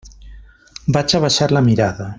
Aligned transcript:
Vaig 0.97 1.15
abaixar 1.21 1.51
la 1.57 1.65
mirada. 1.71 2.09